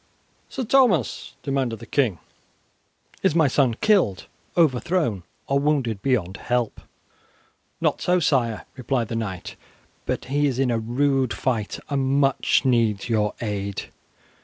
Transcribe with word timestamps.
"Sir 0.49 0.63
Thomas," 0.63 1.35
demanded 1.43 1.77
the 1.77 1.85
king, 1.85 2.17
"is 3.21 3.35
my 3.35 3.47
son 3.47 3.75
killed, 3.81 4.25
overthrown, 4.57 5.21
or 5.45 5.59
wounded 5.59 6.01
beyond 6.01 6.37
help?" 6.37 6.81
"Not 7.79 8.01
so, 8.01 8.19
sire," 8.19 8.65
replied 8.75 9.09
the 9.09 9.15
knight, 9.15 9.55
"but 10.07 10.25
he 10.25 10.47
is 10.47 10.57
in 10.57 10.71
a 10.71 10.79
rude 10.79 11.33
fight, 11.35 11.77
and 11.87 12.19
much 12.19 12.65
needs 12.65 13.09
your 13.09 13.35
aid." 13.41 13.91